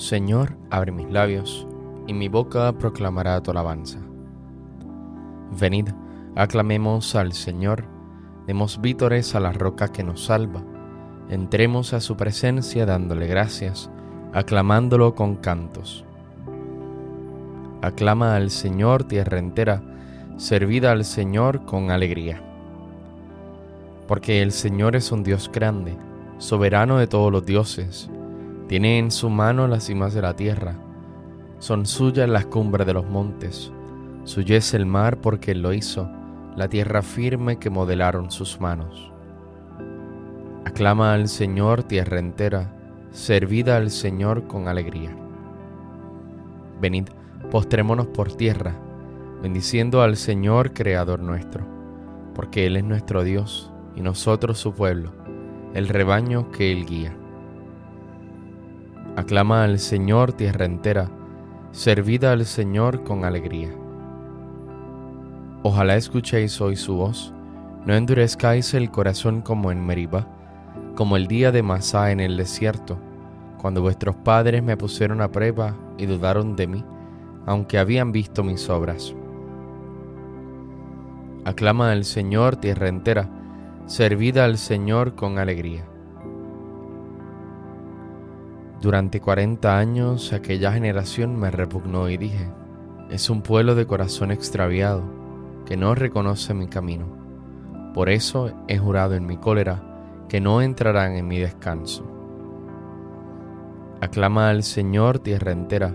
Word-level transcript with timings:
Señor, 0.00 0.56
abre 0.70 0.92
mis 0.92 1.10
labios, 1.10 1.68
y 2.06 2.14
mi 2.14 2.28
boca 2.28 2.72
proclamará 2.72 3.42
tu 3.42 3.50
alabanza. 3.50 3.98
Venid, 5.60 5.90
aclamemos 6.34 7.14
al 7.14 7.34
Señor, 7.34 7.84
demos 8.46 8.80
vítores 8.80 9.34
a 9.34 9.40
la 9.40 9.52
roca 9.52 9.88
que 9.88 10.02
nos 10.02 10.24
salva, 10.24 10.62
entremos 11.28 11.92
a 11.92 12.00
su 12.00 12.16
presencia 12.16 12.86
dándole 12.86 13.26
gracias, 13.26 13.90
aclamándolo 14.32 15.14
con 15.14 15.36
cantos. 15.36 16.06
Aclama 17.82 18.36
al 18.36 18.48
Señor 18.48 19.04
tierra 19.04 19.38
entera, 19.38 19.82
servida 20.38 20.92
al 20.92 21.04
Señor 21.04 21.66
con 21.66 21.90
alegría. 21.90 22.42
Porque 24.08 24.40
el 24.40 24.52
Señor 24.52 24.96
es 24.96 25.12
un 25.12 25.22
Dios 25.22 25.50
grande, 25.52 25.94
soberano 26.38 26.96
de 26.96 27.06
todos 27.06 27.30
los 27.30 27.44
dioses, 27.44 28.10
tiene 28.70 29.00
en 29.00 29.10
su 29.10 29.30
mano 29.30 29.66
las 29.66 29.86
cimas 29.86 30.14
de 30.14 30.22
la 30.22 30.36
tierra, 30.36 30.76
son 31.58 31.86
suyas 31.86 32.28
las 32.28 32.46
cumbres 32.46 32.86
de 32.86 32.94
los 32.94 33.04
montes, 33.04 33.72
suyo 34.22 34.54
es 34.54 34.74
el 34.74 34.86
mar 34.86 35.20
porque 35.20 35.50
él 35.50 35.60
lo 35.60 35.72
hizo, 35.72 36.08
la 36.54 36.68
tierra 36.68 37.02
firme 37.02 37.58
que 37.58 37.68
modelaron 37.68 38.30
sus 38.30 38.60
manos. 38.60 39.10
Aclama 40.64 41.14
al 41.14 41.26
Señor 41.26 41.82
tierra 41.82 42.20
entera, 42.20 42.72
servida 43.10 43.76
al 43.76 43.90
Señor 43.90 44.46
con 44.46 44.68
alegría. 44.68 45.16
Venid, 46.80 47.08
postrémonos 47.50 48.06
por 48.06 48.32
tierra, 48.34 48.76
bendiciendo 49.42 50.00
al 50.00 50.16
Señor 50.16 50.74
Creador 50.74 51.18
nuestro, 51.18 51.66
porque 52.36 52.68
Él 52.68 52.76
es 52.76 52.84
nuestro 52.84 53.24
Dios 53.24 53.72
y 53.96 54.00
nosotros 54.02 54.60
su 54.60 54.74
pueblo, 54.74 55.10
el 55.74 55.88
rebaño 55.88 56.52
que 56.52 56.70
Él 56.70 56.86
guía. 56.86 57.16
Aclama 59.16 59.64
al 59.64 59.80
Señor 59.80 60.32
tierra 60.32 60.66
entera, 60.66 61.10
servida 61.72 62.30
al 62.30 62.46
Señor 62.46 63.02
con 63.02 63.24
alegría. 63.24 63.68
Ojalá 65.64 65.96
escuchéis 65.96 66.60
hoy 66.60 66.76
su 66.76 66.94
voz, 66.94 67.34
no 67.84 67.94
endurezcáis 67.94 68.72
el 68.72 68.92
corazón 68.92 69.42
como 69.42 69.72
en 69.72 69.84
Meribá, 69.84 70.28
como 70.94 71.16
el 71.16 71.26
día 71.26 71.50
de 71.50 71.62
Masá 71.62 72.12
en 72.12 72.20
el 72.20 72.36
desierto, 72.36 72.98
cuando 73.60 73.82
vuestros 73.82 74.14
padres 74.14 74.62
me 74.62 74.76
pusieron 74.76 75.20
a 75.22 75.32
prueba 75.32 75.74
y 75.98 76.06
dudaron 76.06 76.54
de 76.54 76.68
mí, 76.68 76.84
aunque 77.46 77.78
habían 77.78 78.12
visto 78.12 78.44
mis 78.44 78.70
obras. 78.70 79.14
Aclama 81.44 81.90
al 81.90 82.04
Señor 82.04 82.56
tierra 82.56 82.86
entera, 82.86 83.28
servida 83.86 84.44
al 84.44 84.56
Señor 84.56 85.16
con 85.16 85.38
alegría. 85.38 85.84
Durante 88.80 89.20
cuarenta 89.20 89.76
años 89.76 90.32
aquella 90.32 90.72
generación 90.72 91.38
me 91.38 91.50
repugnó 91.50 92.08
y 92.08 92.16
dije, 92.16 92.50
es 93.10 93.28
un 93.28 93.42
pueblo 93.42 93.74
de 93.74 93.86
corazón 93.86 94.30
extraviado, 94.30 95.02
que 95.66 95.76
no 95.76 95.94
reconoce 95.94 96.54
mi 96.54 96.66
camino. 96.66 97.06
Por 97.92 98.08
eso 98.08 98.52
he 98.68 98.78
jurado 98.78 99.14
en 99.14 99.26
mi 99.26 99.36
cólera 99.36 99.82
que 100.30 100.40
no 100.40 100.62
entrarán 100.62 101.12
en 101.12 101.28
mi 101.28 101.38
descanso. 101.38 102.06
Aclama 104.00 104.48
al 104.48 104.62
Señor 104.62 105.18
tierra 105.18 105.52
entera, 105.52 105.92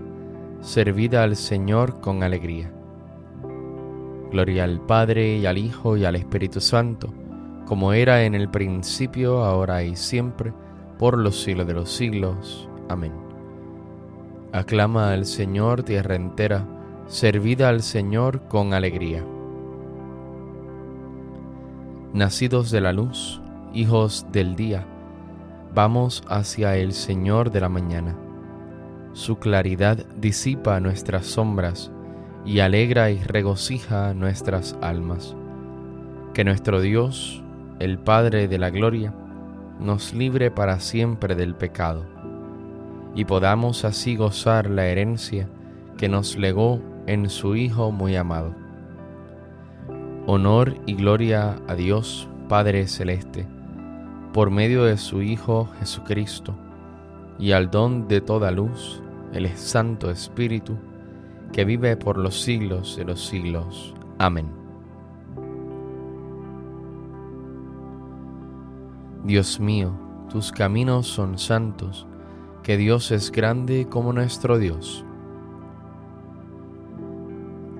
servida 0.60 1.24
al 1.24 1.34
Señor 1.34 2.00
con 2.00 2.22
alegría. 2.22 2.70
Gloria 4.30 4.62
al 4.62 4.80
Padre 4.80 5.38
y 5.38 5.46
al 5.46 5.58
Hijo 5.58 5.96
y 5.96 6.04
al 6.04 6.14
Espíritu 6.14 6.60
Santo, 6.60 7.12
como 7.64 7.92
era 7.94 8.22
en 8.22 8.36
el 8.36 8.48
principio, 8.48 9.44
ahora 9.44 9.82
y 9.82 9.96
siempre, 9.96 10.52
por 10.98 11.18
los 11.18 11.42
siglos 11.42 11.66
de 11.66 11.74
los 11.74 11.90
siglos. 11.90 12.68
Amén. 12.88 13.12
Aclama 14.52 15.12
al 15.12 15.26
Señor 15.26 15.82
tierra 15.82 16.14
entera, 16.14 16.66
servida 17.06 17.68
al 17.68 17.82
Señor 17.82 18.42
con 18.48 18.74
alegría. 18.74 19.24
Nacidos 22.12 22.70
de 22.70 22.80
la 22.80 22.92
luz, 22.92 23.42
hijos 23.74 24.26
del 24.32 24.56
día, 24.56 24.86
vamos 25.74 26.24
hacia 26.28 26.76
el 26.76 26.92
Señor 26.92 27.50
de 27.50 27.60
la 27.60 27.68
mañana. 27.68 28.16
Su 29.12 29.38
claridad 29.38 30.06
disipa 30.16 30.78
nuestras 30.80 31.26
sombras 31.26 31.90
y 32.44 32.60
alegra 32.60 33.10
y 33.10 33.18
regocija 33.18 34.14
nuestras 34.14 34.76
almas. 34.80 35.34
Que 36.32 36.44
nuestro 36.44 36.80
Dios, 36.80 37.42
el 37.80 37.98
Padre 37.98 38.46
de 38.46 38.58
la 38.58 38.70
Gloria, 38.70 39.12
nos 39.80 40.14
libre 40.14 40.50
para 40.50 40.80
siempre 40.80 41.34
del 41.34 41.54
pecado 41.54 42.15
y 43.16 43.24
podamos 43.24 43.84
así 43.86 44.14
gozar 44.14 44.68
la 44.68 44.86
herencia 44.86 45.48
que 45.96 46.08
nos 46.08 46.36
legó 46.36 46.80
en 47.06 47.30
su 47.30 47.56
Hijo 47.56 47.90
muy 47.90 48.14
amado. 48.14 48.54
Honor 50.26 50.74
y 50.84 50.94
gloria 50.94 51.56
a 51.66 51.74
Dios 51.74 52.28
Padre 52.48 52.86
Celeste, 52.86 53.48
por 54.34 54.50
medio 54.50 54.84
de 54.84 54.98
su 54.98 55.22
Hijo 55.22 55.68
Jesucristo, 55.78 56.54
y 57.38 57.52
al 57.52 57.70
don 57.70 58.06
de 58.06 58.20
toda 58.20 58.50
luz, 58.50 59.02
el 59.32 59.48
Santo 59.56 60.10
Espíritu, 60.10 60.76
que 61.52 61.64
vive 61.64 61.96
por 61.96 62.18
los 62.18 62.42
siglos 62.42 62.96
de 62.96 63.04
los 63.04 63.26
siglos. 63.26 63.94
Amén. 64.18 64.50
Dios 69.24 69.58
mío, 69.58 69.98
tus 70.28 70.52
caminos 70.52 71.06
son 71.06 71.38
santos, 71.38 72.06
que 72.66 72.76
Dios 72.76 73.12
es 73.12 73.30
grande 73.30 73.86
como 73.88 74.12
nuestro 74.12 74.58
Dios. 74.58 75.04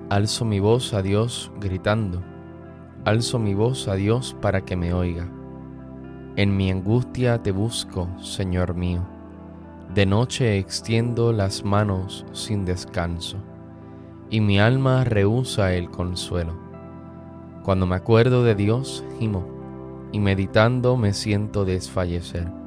Alzo 0.09 0.45
mi 0.45 0.61
voz 0.61 0.93
a 0.93 1.01
Dios 1.01 1.51
gritando, 1.59 2.23
alzo 3.03 3.37
mi 3.37 3.53
voz 3.53 3.89
a 3.89 3.95
Dios 3.95 4.33
para 4.41 4.61
que 4.61 4.77
me 4.77 4.93
oiga. 4.93 5.29
En 6.37 6.55
mi 6.55 6.71
angustia 6.71 7.43
te 7.43 7.51
busco, 7.51 8.07
Señor 8.21 8.75
mío. 8.75 9.05
De 9.93 10.05
noche 10.05 10.57
extiendo 10.57 11.33
las 11.33 11.65
manos 11.65 12.25
sin 12.31 12.63
descanso, 12.63 13.39
y 14.29 14.39
mi 14.39 14.57
alma 14.57 15.03
rehúsa 15.03 15.73
el 15.73 15.89
consuelo. 15.89 16.57
Cuando 17.65 17.87
me 17.87 17.97
acuerdo 17.97 18.41
de 18.45 18.55
Dios, 18.55 19.03
gimo, 19.19 19.45
y 20.13 20.21
meditando 20.21 20.95
me 20.95 21.11
siento 21.11 21.65
desfallecer 21.65 22.66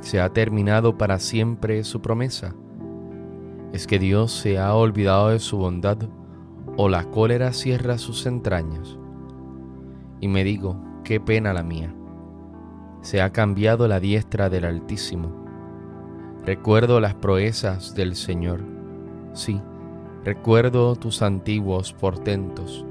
¿Se 0.00 0.20
ha 0.20 0.32
terminado 0.32 0.96
para 0.96 1.18
siempre 1.18 1.82
su 1.84 2.00
promesa? 2.00 2.54
¿Es 3.72 3.86
que 3.86 3.98
Dios 3.98 4.32
se 4.32 4.58
ha 4.58 4.74
olvidado 4.74 5.30
de 5.30 5.40
su 5.40 5.58
bondad 5.58 5.98
o 6.76 6.88
la 6.88 7.04
cólera 7.04 7.52
cierra 7.52 7.98
sus 7.98 8.24
entrañas? 8.26 8.96
Y 10.20 10.28
me 10.28 10.44
digo, 10.44 10.80
qué 11.04 11.20
pena 11.20 11.52
la 11.52 11.62
mía. 11.62 11.94
Se 13.02 13.20
ha 13.20 13.30
cambiado 13.30 13.88
la 13.88 14.00
diestra 14.00 14.48
del 14.48 14.64
Altísimo. 14.64 15.44
Recuerdo 16.46 17.00
las 17.00 17.14
proezas 17.14 17.94
del 17.94 18.14
Señor. 18.14 18.62
Sí, 19.34 19.60
recuerdo 20.24 20.96
tus 20.96 21.22
antiguos 21.22 21.92
portentos. 21.92 22.86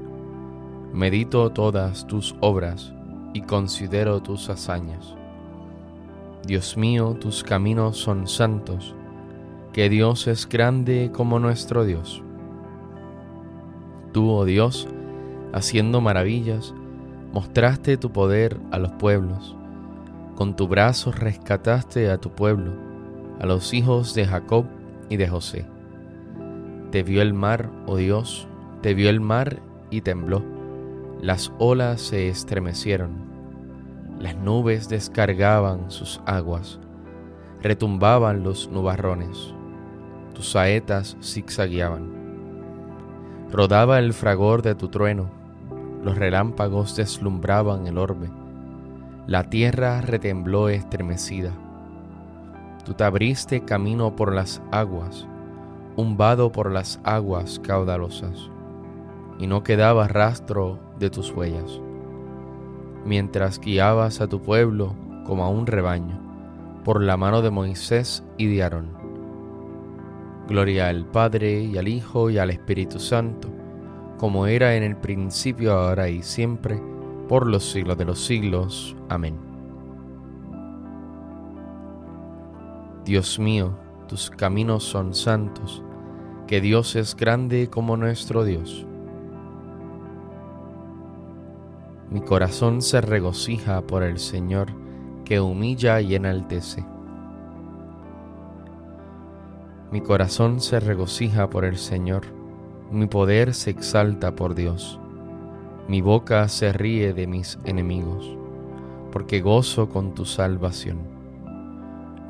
Medito 0.92 1.50
todas 1.50 2.06
tus 2.06 2.36
obras 2.40 2.94
y 3.34 3.42
considero 3.42 4.22
tus 4.22 4.48
hazañas. 4.48 5.17
Dios 6.48 6.78
mío, 6.78 7.14
tus 7.20 7.44
caminos 7.44 7.98
son 7.98 8.26
santos, 8.26 8.94
que 9.74 9.90
Dios 9.90 10.26
es 10.28 10.48
grande 10.48 11.10
como 11.12 11.38
nuestro 11.38 11.84
Dios. 11.84 12.22
Tú, 14.12 14.30
oh 14.30 14.46
Dios, 14.46 14.88
haciendo 15.52 16.00
maravillas, 16.00 16.72
mostraste 17.34 17.98
tu 17.98 18.12
poder 18.12 18.58
a 18.70 18.78
los 18.78 18.92
pueblos. 18.92 19.54
Con 20.36 20.56
tu 20.56 20.68
brazo 20.68 21.12
rescataste 21.12 22.10
a 22.10 22.16
tu 22.16 22.30
pueblo, 22.30 22.72
a 23.38 23.44
los 23.44 23.74
hijos 23.74 24.14
de 24.14 24.24
Jacob 24.24 24.64
y 25.10 25.18
de 25.18 25.28
José. 25.28 25.66
Te 26.90 27.02
vio 27.02 27.20
el 27.20 27.34
mar, 27.34 27.68
oh 27.84 27.96
Dios, 27.96 28.48
te 28.80 28.94
vio 28.94 29.10
el 29.10 29.20
mar 29.20 29.60
y 29.90 30.00
tembló. 30.00 30.42
Las 31.20 31.52
olas 31.58 32.00
se 32.00 32.30
estremecieron. 32.30 33.27
Las 34.18 34.34
nubes 34.36 34.88
descargaban 34.88 35.90
sus 35.90 36.20
aguas. 36.26 36.80
Retumbaban 37.62 38.42
los 38.42 38.68
nubarrones. 38.68 39.54
Tus 40.34 40.50
saetas 40.50 41.16
zigzagueaban. 41.22 42.18
Rodaba 43.52 43.98
el 43.98 44.12
fragor 44.12 44.62
de 44.62 44.74
tu 44.74 44.88
trueno. 44.88 45.30
Los 46.02 46.18
relámpagos 46.18 46.96
deslumbraban 46.96 47.86
el 47.86 47.96
orbe. 47.96 48.28
La 49.28 49.44
tierra 49.44 50.00
retembló 50.00 50.68
estremecida. 50.68 51.52
Tú 52.84 52.94
te 52.94 53.04
abriste 53.04 53.64
camino 53.64 54.16
por 54.16 54.34
las 54.34 54.62
aguas, 54.72 55.26
un 55.96 56.16
vado 56.16 56.50
por 56.50 56.72
las 56.72 57.00
aguas 57.04 57.60
caudalosas, 57.62 58.50
y 59.38 59.46
no 59.46 59.62
quedaba 59.62 60.08
rastro 60.08 60.78
de 60.98 61.10
tus 61.10 61.30
huellas, 61.30 61.80
mientras 63.04 63.60
guiabas 63.60 64.20
a 64.20 64.28
tu 64.28 64.40
pueblo 64.40 64.94
como 65.24 65.44
a 65.44 65.48
un 65.48 65.66
rebaño, 65.66 66.20
por 66.84 67.02
la 67.02 67.16
mano 67.16 67.42
de 67.42 67.50
Moisés 67.50 68.24
y 68.36 68.46
de 68.46 68.62
Aarón. 68.62 68.96
Gloria 70.48 70.88
al 70.88 71.04
Padre 71.04 71.62
y 71.62 71.76
al 71.76 71.88
Hijo 71.88 72.30
y 72.30 72.38
al 72.38 72.50
Espíritu 72.50 72.98
Santo, 72.98 73.48
como 74.16 74.46
era 74.46 74.74
en 74.74 74.82
el 74.82 74.96
principio, 74.96 75.74
ahora 75.74 76.08
y 76.08 76.22
siempre, 76.22 76.80
por 77.28 77.46
los 77.46 77.70
siglos 77.70 77.98
de 77.98 78.04
los 78.06 78.24
siglos. 78.24 78.96
Amén. 79.08 79.36
Dios 83.04 83.38
mío, 83.38 83.78
tus 84.08 84.30
caminos 84.30 84.84
son 84.84 85.14
santos, 85.14 85.82
que 86.46 86.60
Dios 86.60 86.96
es 86.96 87.14
grande 87.14 87.68
como 87.68 87.96
nuestro 87.96 88.44
Dios. 88.44 88.86
Mi 92.10 92.22
corazón 92.22 92.80
se 92.80 93.02
regocija 93.02 93.82
por 93.82 94.02
el 94.02 94.18
Señor, 94.18 94.68
que 95.26 95.40
humilla 95.40 96.00
y 96.00 96.14
enaltece. 96.14 96.86
Mi 99.92 100.00
corazón 100.00 100.60
se 100.60 100.80
regocija 100.80 101.50
por 101.50 101.66
el 101.66 101.76
Señor, 101.76 102.22
mi 102.90 103.06
poder 103.06 103.52
se 103.52 103.68
exalta 103.68 104.34
por 104.34 104.54
Dios. 104.54 104.98
Mi 105.86 106.00
boca 106.00 106.48
se 106.48 106.72
ríe 106.72 107.12
de 107.12 107.26
mis 107.26 107.58
enemigos, 107.64 108.38
porque 109.12 109.42
gozo 109.42 109.90
con 109.90 110.14
tu 110.14 110.24
salvación. 110.24 110.98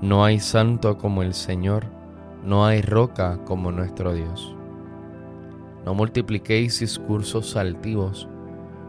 No 0.03 0.25
hay 0.25 0.41
santo 0.41 0.99
como 0.99 1.23
el 1.23 1.35
Señor, 1.35 1.85
no 2.45 2.67
hay 2.67 2.83
roca 2.83 3.39
como 3.45 3.71
nuestro 3.71 4.13
Dios. 4.13 4.57
No 5.85 5.95
multipliquéis 5.95 6.81
discursos 6.81 7.55
altivos, 7.55 8.29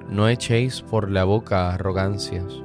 no 0.10 0.28
echéis 0.28 0.82
por 0.82 1.10
la 1.10 1.24
boca 1.24 1.74
arrogancias, 1.74 2.62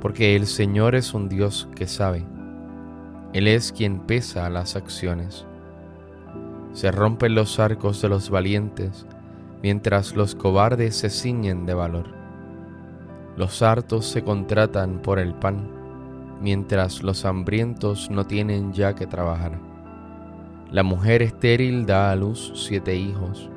porque 0.00 0.36
el 0.36 0.46
Señor 0.46 0.94
es 0.94 1.14
un 1.14 1.28
Dios 1.28 1.68
que 1.74 1.86
sabe. 1.86 2.24
Él 3.32 3.48
es 3.48 3.72
quien 3.72 4.00
pesa 4.00 4.48
las 4.50 4.76
acciones. 4.76 5.46
Se 6.72 6.90
rompen 6.90 7.34
los 7.34 7.58
arcos 7.58 8.02
de 8.02 8.08
los 8.08 8.30
valientes, 8.30 9.06
mientras 9.62 10.14
los 10.14 10.34
cobardes 10.34 10.96
se 10.96 11.10
ciñen 11.10 11.66
de 11.66 11.74
valor. 11.74 12.06
Los 13.36 13.62
hartos 13.62 14.06
se 14.06 14.22
contratan 14.22 15.00
por 15.02 15.18
el 15.18 15.34
pan 15.34 15.76
mientras 16.40 17.02
los 17.02 17.24
hambrientos 17.24 18.10
no 18.10 18.26
tienen 18.26 18.72
ya 18.72 18.94
que 18.94 19.06
trabajar. 19.06 19.58
La 20.70 20.82
mujer 20.82 21.22
estéril 21.22 21.86
da 21.86 22.10
a 22.10 22.16
luz 22.16 22.52
siete 22.54 22.96
hijos, 22.96 23.50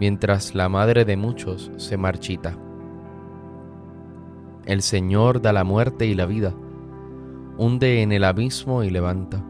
mientras 0.00 0.54
la 0.54 0.68
madre 0.68 1.04
de 1.04 1.16
muchos 1.16 1.70
se 1.76 1.96
marchita. 1.96 2.56
El 4.66 4.82
Señor 4.82 5.42
da 5.42 5.52
la 5.52 5.64
muerte 5.64 6.06
y 6.06 6.14
la 6.14 6.26
vida, 6.26 6.54
hunde 7.58 8.02
en 8.02 8.12
el 8.12 8.24
abismo 8.24 8.82
y 8.82 8.90
levanta, 8.90 9.44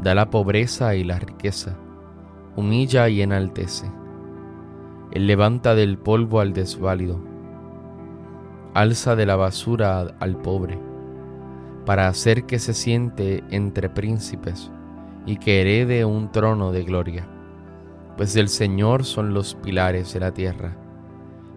da 0.00 0.14
la 0.14 0.30
pobreza 0.30 0.94
y 0.96 1.04
la 1.04 1.18
riqueza, 1.18 1.76
humilla 2.56 3.08
y 3.08 3.22
enaltece. 3.22 3.90
Él 5.12 5.26
levanta 5.26 5.74
del 5.74 5.98
polvo 5.98 6.40
al 6.40 6.52
desválido, 6.52 7.20
alza 8.74 9.14
de 9.14 9.26
la 9.26 9.36
basura 9.36 10.00
al 10.18 10.36
pobre 10.36 10.78
para 11.84 12.08
hacer 12.08 12.44
que 12.44 12.58
se 12.58 12.74
siente 12.74 13.44
entre 13.50 13.88
príncipes 13.88 14.70
y 15.26 15.36
que 15.36 15.60
herede 15.60 16.04
un 16.04 16.32
trono 16.32 16.72
de 16.72 16.82
gloria. 16.82 17.28
Pues 18.16 18.32
del 18.34 18.48
Señor 18.48 19.04
son 19.04 19.34
los 19.34 19.54
pilares 19.56 20.12
de 20.14 20.20
la 20.20 20.32
tierra, 20.32 20.76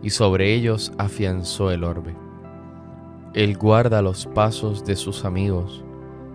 y 0.01 0.09
sobre 0.09 0.54
ellos 0.54 0.92
afianzó 0.98 1.71
el 1.71 1.83
orbe. 1.83 2.15
Él 3.33 3.57
guarda 3.57 4.01
los 4.01 4.25
pasos 4.25 4.83
de 4.83 4.95
sus 4.95 5.25
amigos, 5.25 5.83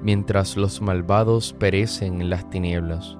mientras 0.02 0.56
los 0.56 0.80
malvados 0.80 1.52
perecen 1.52 2.20
en 2.20 2.30
las 2.30 2.48
tinieblas, 2.50 3.16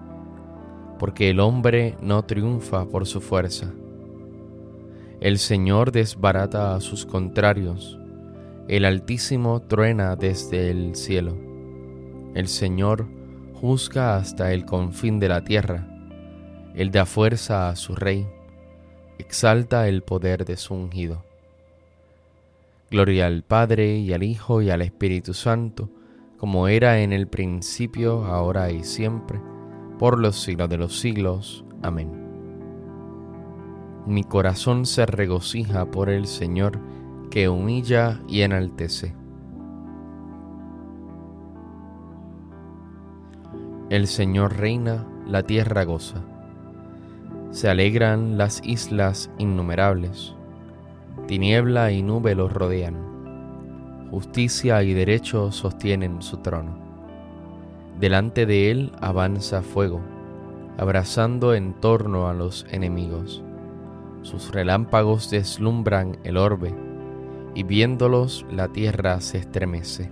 porque 0.99 1.31
el 1.31 1.40
hombre 1.40 1.96
no 2.00 2.25
triunfa 2.25 2.87
por 2.87 3.06
su 3.06 3.20
fuerza. 3.20 3.72
El 5.20 5.38
Señor 5.38 5.93
desbarata 5.93 6.75
a 6.75 6.81
sus 6.81 7.06
contrarios, 7.06 7.99
el 8.69 8.84
Altísimo 8.84 9.60
truena 9.60 10.14
desde 10.14 10.70
el 10.70 10.94
cielo. 10.94 11.37
El 12.34 12.46
Señor 12.46 13.08
juzga 13.54 14.16
hasta 14.16 14.52
el 14.52 14.64
confín 14.64 15.19
de 15.19 15.28
la 15.28 15.43
tierra. 15.43 15.92
Él 16.75 16.91
da 16.91 17.05
fuerza 17.05 17.69
a 17.69 17.77
su 17.77 17.95
rey. 17.95 18.27
Exalta 19.19 19.89
el 19.89 20.03
poder 20.03 20.45
de 20.45 20.57
su 20.57 20.75
ungido. 20.75 21.25
Gloria 22.91 23.26
al 23.26 23.43
Padre 23.43 23.97
y 23.97 24.12
al 24.12 24.23
Hijo 24.23 24.62
y 24.62 24.71
al 24.71 24.83
Espíritu 24.83 25.35
Santo, 25.35 25.91
como 26.38 26.69
era 26.69 27.00
en 27.00 27.12
el 27.12 27.29
principio, 27.29 28.25
ahora 28.25 28.71
y 28.71 28.85
siempre, 28.85 29.41
por 29.99 30.19
los 30.19 30.43
siglos 30.43 30.69
de 30.69 30.76
los 30.79 30.99
siglos. 30.99 31.64
Amén. 31.83 32.11
Mi 34.07 34.25
corazón 34.25 34.85
se 34.85 35.07
regocija 35.07 35.91
por 35.91 36.11
el 36.11 36.26
Señor, 36.26 36.81
que 37.31 37.49
humilla 37.49 38.21
y 38.29 38.41
enaltece. 38.43 39.14
El 43.88 44.07
Señor 44.07 44.57
reina, 44.57 45.07
la 45.26 45.45
tierra 45.45 45.85
goza. 45.85 46.32
Se 47.52 47.68
alegran 47.68 48.38
las 48.38 48.62
islas 48.64 49.30
innumerables. 49.37 50.35
Tiniebla 51.26 51.92
y 51.92 52.02
nube 52.02 52.35
los 52.35 52.50
rodean. 52.50 54.09
Justicia 54.11 54.82
y 54.82 54.94
derecho 54.94 55.52
sostienen 55.52 56.23
su 56.23 56.38
trono. 56.38 56.78
Delante 58.00 58.47
de 58.47 58.71
él 58.71 58.92
avanza 59.02 59.61
fuego, 59.61 60.00
abrazando 60.78 61.54
en 61.54 61.75
torno 61.75 62.26
a 62.26 62.32
los 62.32 62.64
enemigos. 62.71 63.44
Sus 64.23 64.50
relámpagos 64.50 65.30
deslumbran 65.30 66.16
el 66.25 66.38
orbe 66.38 66.75
y 67.54 67.64
viéndolos 67.64 68.47
la 68.50 68.68
tierra 68.68 69.21
se 69.21 69.37
estremece. 69.37 70.11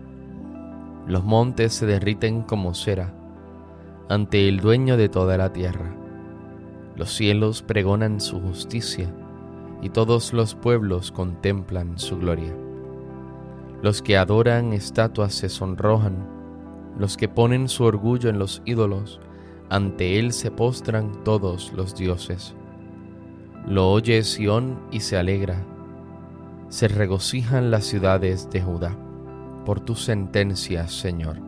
Los 1.06 1.24
montes 1.24 1.72
se 1.72 1.86
derriten 1.86 2.42
como 2.42 2.74
cera 2.74 3.14
ante 4.10 4.46
el 4.46 4.60
dueño 4.60 4.98
de 4.98 5.08
toda 5.08 5.38
la 5.38 5.54
tierra. 5.54 5.99
Los 7.00 7.14
cielos 7.14 7.62
pregonan 7.62 8.20
su 8.20 8.38
justicia 8.42 9.10
y 9.80 9.88
todos 9.88 10.34
los 10.34 10.54
pueblos 10.54 11.10
contemplan 11.10 11.98
su 11.98 12.18
gloria. 12.18 12.54
Los 13.80 14.02
que 14.02 14.18
adoran 14.18 14.74
estatuas 14.74 15.32
se 15.32 15.48
sonrojan, 15.48 16.28
los 16.98 17.16
que 17.16 17.26
ponen 17.26 17.70
su 17.70 17.84
orgullo 17.84 18.28
en 18.28 18.38
los 18.38 18.60
ídolos, 18.66 19.18
ante 19.70 20.18
él 20.18 20.34
se 20.34 20.50
postran 20.50 21.24
todos 21.24 21.72
los 21.72 21.94
dioses. 21.94 22.54
Lo 23.66 23.90
oye 23.90 24.22
Sión 24.22 24.78
y 24.90 25.00
se 25.00 25.16
alegra 25.16 25.64
se 26.68 26.86
regocijan 26.86 27.70
las 27.70 27.84
ciudades 27.84 28.50
de 28.50 28.60
Judá 28.60 28.94
por 29.64 29.80
tus 29.80 30.04
sentencias, 30.04 30.92
Señor. 30.92 31.38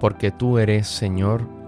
Porque 0.00 0.32
tú 0.32 0.58
eres, 0.58 0.88
Señor, 0.88 1.59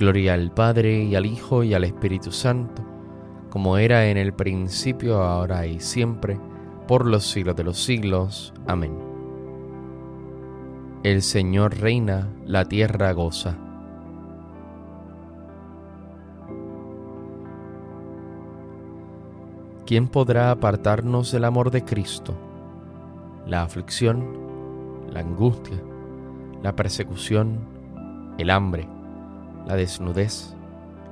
Gloria 0.00 0.34
al 0.34 0.50
Padre 0.50 1.04
y 1.04 1.14
al 1.14 1.26
Hijo 1.26 1.62
y 1.62 1.74
al 1.74 1.84
Espíritu 1.84 2.32
Santo, 2.32 2.82
como 3.50 3.78
era 3.78 4.06
en 4.06 4.16
el 4.16 4.32
principio, 4.32 5.22
ahora 5.22 5.66
y 5.66 5.78
siempre, 5.78 6.40
por 6.88 7.06
los 7.06 7.30
siglos 7.30 7.54
de 7.54 7.64
los 7.64 7.78
siglos. 7.84 8.52
Amén. 8.66 8.98
El 11.04 11.22
Señor 11.22 11.78
reina, 11.78 12.28
la 12.46 12.64
tierra 12.64 13.12
goza. 13.12 13.56
¿quién 19.90 20.06
podrá 20.06 20.52
apartarnos 20.52 21.32
del 21.32 21.44
amor 21.44 21.72
de 21.72 21.84
Cristo? 21.84 22.32
La 23.44 23.64
aflicción, 23.64 24.24
la 25.12 25.18
angustia, 25.18 25.82
la 26.62 26.76
persecución, 26.76 27.58
el 28.38 28.50
hambre, 28.50 28.86
la 29.66 29.76
desnudez, 29.76 30.54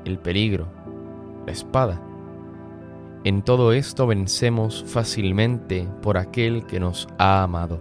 el 0.04 0.18
peligro, 0.18 0.66
la 1.46 1.52
espada. 1.52 2.00
En 3.24 3.42
todo 3.42 3.72
esto 3.72 4.06
vencemos 4.06 4.84
fácilmente 4.86 5.88
por 6.02 6.16
aquel 6.16 6.66
que 6.66 6.80
nos 6.80 7.08
ha 7.18 7.42
amado. 7.42 7.80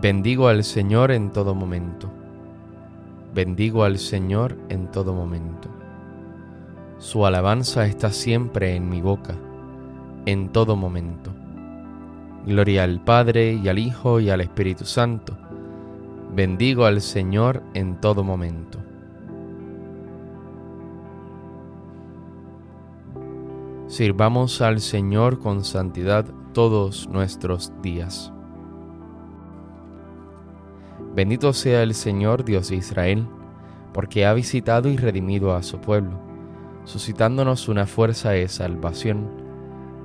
Bendigo 0.00 0.48
al 0.48 0.62
Señor 0.62 1.10
en 1.10 1.32
todo 1.32 1.54
momento 1.54 2.10
Bendigo 3.36 3.84
al 3.84 3.98
Señor 3.98 4.56
en 4.70 4.90
todo 4.90 5.12
momento. 5.12 5.68
Su 6.96 7.26
alabanza 7.26 7.84
está 7.84 8.10
siempre 8.10 8.74
en 8.74 8.88
mi 8.88 9.02
boca, 9.02 9.34
en 10.24 10.48
todo 10.48 10.74
momento. 10.74 11.35
Gloria 12.46 12.84
al 12.84 13.00
Padre 13.00 13.54
y 13.54 13.66
al 13.68 13.76
Hijo 13.76 14.20
y 14.20 14.30
al 14.30 14.40
Espíritu 14.40 14.84
Santo. 14.84 15.36
Bendigo 16.32 16.84
al 16.84 17.00
Señor 17.00 17.60
en 17.74 18.00
todo 18.00 18.22
momento. 18.22 18.78
Sirvamos 23.88 24.62
al 24.62 24.78
Señor 24.80 25.40
con 25.40 25.64
santidad 25.64 26.24
todos 26.52 27.08
nuestros 27.08 27.72
días. 27.82 28.32
Bendito 31.16 31.52
sea 31.52 31.82
el 31.82 31.94
Señor 31.94 32.44
Dios 32.44 32.68
de 32.68 32.76
Israel, 32.76 33.26
porque 33.92 34.24
ha 34.24 34.32
visitado 34.34 34.88
y 34.88 34.96
redimido 34.96 35.52
a 35.56 35.64
su 35.64 35.80
pueblo, 35.80 36.20
suscitándonos 36.84 37.68
una 37.68 37.86
fuerza 37.86 38.30
de 38.30 38.46
salvación 38.46 39.28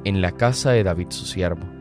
en 0.05 0.21
la 0.21 0.31
casa 0.31 0.71
de 0.71 0.83
David 0.83 1.07
su 1.09 1.25
siervo, 1.25 1.80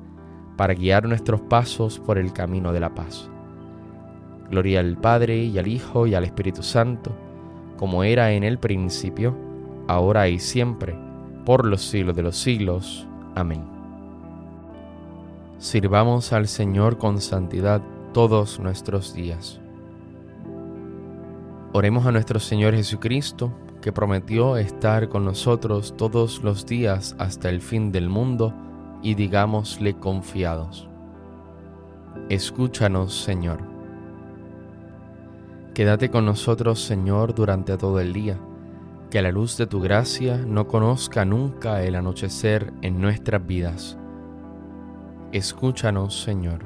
para 0.61 0.75
guiar 0.75 1.07
nuestros 1.07 1.41
pasos 1.41 1.97
por 1.97 2.19
el 2.19 2.33
camino 2.33 2.71
de 2.71 2.79
la 2.79 2.93
paz. 2.93 3.27
Gloria 4.51 4.79
al 4.79 4.95
Padre 4.95 5.37
y 5.37 5.57
al 5.57 5.65
Hijo 5.65 6.05
y 6.05 6.13
al 6.13 6.23
Espíritu 6.23 6.61
Santo, 6.61 7.17
como 7.77 8.03
era 8.03 8.31
en 8.33 8.43
el 8.43 8.59
principio, 8.59 9.35
ahora 9.87 10.29
y 10.29 10.37
siempre, 10.37 10.95
por 11.45 11.65
los 11.65 11.81
siglos 11.81 12.15
de 12.15 12.21
los 12.21 12.37
siglos. 12.37 13.07
Amén. 13.33 13.63
Sirvamos 15.57 16.31
al 16.31 16.47
Señor 16.47 16.99
con 16.99 17.21
santidad 17.21 17.81
todos 18.13 18.59
nuestros 18.59 19.15
días. 19.15 19.59
Oremos 21.73 22.05
a 22.05 22.11
nuestro 22.11 22.39
Señor 22.39 22.75
Jesucristo, 22.75 23.51
que 23.81 23.91
prometió 23.91 24.57
estar 24.57 25.09
con 25.09 25.25
nosotros 25.25 25.95
todos 25.97 26.43
los 26.43 26.67
días 26.67 27.15
hasta 27.17 27.49
el 27.49 27.61
fin 27.61 27.91
del 27.91 28.09
mundo, 28.09 28.53
y 29.01 29.15
digámosle 29.15 29.95
confiados. 29.95 30.87
Escúchanos, 32.29 33.13
Señor. 33.23 33.59
Quédate 35.73 36.09
con 36.09 36.25
nosotros, 36.25 36.81
Señor, 36.81 37.33
durante 37.33 37.77
todo 37.77 37.99
el 37.99 38.13
día, 38.13 38.37
que 39.09 39.21
la 39.21 39.31
luz 39.31 39.57
de 39.57 39.67
tu 39.67 39.79
gracia 39.81 40.37
no 40.37 40.67
conozca 40.67 41.25
nunca 41.25 41.83
el 41.83 41.95
anochecer 41.95 42.73
en 42.81 43.01
nuestras 43.01 43.45
vidas 43.45 43.97
Escúchanos, 45.31 46.21
Señor. 46.23 46.65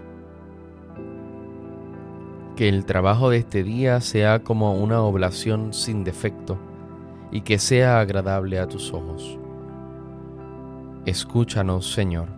Que 2.55 2.67
el 2.67 2.85
trabajo 2.85 3.29
de 3.29 3.37
este 3.37 3.61
día 3.61 4.01
sea 4.01 4.43
como 4.43 4.73
una 4.73 5.01
oblación 5.03 5.71
sin 5.71 6.03
defecto 6.03 6.57
y 7.31 7.41
que 7.41 7.59
sea 7.59 7.99
agradable 7.99 8.57
a 8.57 8.67
tus 8.67 8.91
ojos. 8.91 9.37
Escúchanos, 11.05 11.93
Señor. 11.93 12.29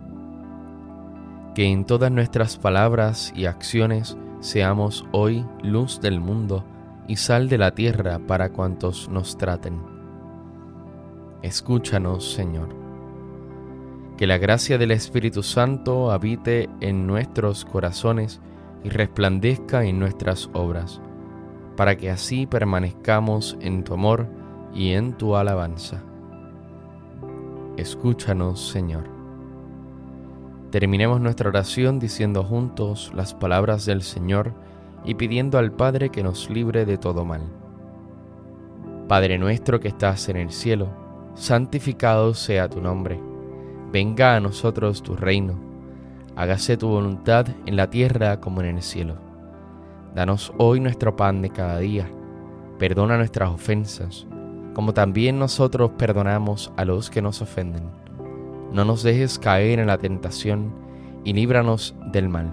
Que 1.54 1.64
en 1.64 1.86
todas 1.86 2.12
nuestras 2.12 2.58
palabras 2.58 3.32
y 3.34 3.46
acciones 3.46 4.18
seamos 4.40 5.06
hoy 5.10 5.46
luz 5.62 6.02
del 6.02 6.20
mundo 6.20 6.66
y 7.06 7.16
sal 7.16 7.48
de 7.48 7.56
la 7.56 7.74
tierra 7.74 8.18
para 8.18 8.50
cuantos 8.50 9.08
nos 9.08 9.38
traten. 9.38 9.80
Escúchanos, 11.42 12.30
Señor. 12.30 12.68
Que 14.18 14.26
la 14.26 14.36
gracia 14.36 14.76
del 14.76 14.90
Espíritu 14.90 15.42
Santo 15.42 16.10
habite 16.10 16.68
en 16.80 17.06
nuestros 17.06 17.64
corazones 17.64 18.42
y 18.84 18.90
resplandezca 18.90 19.84
en 19.84 19.98
nuestras 19.98 20.50
obras, 20.52 21.00
para 21.74 21.96
que 21.96 22.10
así 22.10 22.46
permanezcamos 22.46 23.56
en 23.62 23.82
tu 23.82 23.94
amor 23.94 24.26
y 24.74 24.90
en 24.90 25.14
tu 25.14 25.36
alabanza. 25.36 26.02
Escúchanos, 27.80 28.68
Señor. 28.68 29.04
Terminemos 30.70 31.20
nuestra 31.20 31.48
oración 31.48 31.98
diciendo 31.98 32.44
juntos 32.44 33.10
las 33.14 33.34
palabras 33.34 33.86
del 33.86 34.02
Señor 34.02 34.52
y 35.04 35.14
pidiendo 35.14 35.58
al 35.58 35.72
Padre 35.72 36.10
que 36.10 36.22
nos 36.22 36.50
libre 36.50 36.84
de 36.84 36.98
todo 36.98 37.24
mal. 37.24 37.42
Padre 39.08 39.38
nuestro 39.38 39.80
que 39.80 39.88
estás 39.88 40.28
en 40.28 40.36
el 40.36 40.50
cielo, 40.50 40.88
santificado 41.34 42.34
sea 42.34 42.68
tu 42.68 42.80
nombre 42.82 43.28
venga 43.92 44.36
a 44.36 44.40
nosotros 44.40 45.02
tu 45.02 45.16
reino, 45.16 45.58
hágase 46.36 46.76
tu 46.76 46.88
voluntad 46.88 47.46
en 47.66 47.76
la 47.76 47.88
tierra 47.88 48.40
como 48.40 48.60
en 48.60 48.76
el 48.76 48.82
cielo. 48.82 49.16
Danos 50.14 50.52
hoy 50.58 50.80
nuestro 50.80 51.16
pan 51.16 51.42
de 51.42 51.50
cada 51.50 51.78
día, 51.78 52.08
perdona 52.78 53.16
nuestras 53.16 53.50
ofensas, 53.50 54.26
como 54.74 54.94
también 54.94 55.38
nosotros 55.38 55.92
perdonamos 55.98 56.72
a 56.76 56.84
los 56.84 57.10
que 57.10 57.22
nos 57.22 57.42
ofenden. 57.42 57.84
No 58.72 58.84
nos 58.84 59.02
dejes 59.02 59.38
caer 59.38 59.78
en 59.78 59.86
la 59.86 59.98
tentación 59.98 60.72
y 61.24 61.32
líbranos 61.32 61.94
del 62.12 62.28
mal. 62.28 62.52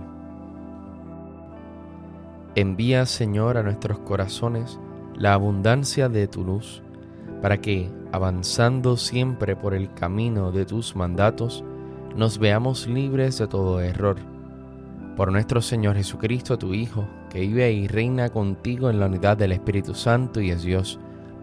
Envía, 2.55 3.05
Señor, 3.05 3.57
a 3.57 3.63
nuestros 3.63 4.00
corazones 4.00 4.79
la 5.17 5.34
abundancia 5.34 6.10
de 6.10 6.27
tu 6.27 6.43
luz, 6.43 6.81
para 7.41 7.60
que, 7.60 7.89
avanzando 8.12 8.98
siempre 8.98 9.55
por 9.55 9.74
el 9.74 9.93
camino 9.93 10.51
de 10.51 10.65
tus 10.65 10.95
mandatos, 10.95 11.63
nos 12.15 12.38
veamos 12.38 12.88
libres 12.88 13.38
de 13.38 13.48
todo 13.48 13.81
error. 13.81 14.17
Por 15.15 15.31
nuestro 15.31 15.62
Señor 15.62 15.95
Jesucristo, 15.95 16.57
tu 16.57 16.74
Hijo, 16.74 17.07
que 17.29 17.41
vive 17.41 17.72
y 17.72 17.88
reina 17.88 18.29
contigo 18.29 18.89
en 18.89 19.00
la 19.00 19.07
unidad 19.07 19.38
del 19.38 19.51
Espíritu 19.51 19.93
Santo 19.93 20.41
y 20.41 20.51
es 20.51 20.63
Dios, 20.63 21.00